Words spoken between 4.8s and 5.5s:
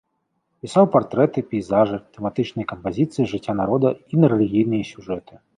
сюжэты.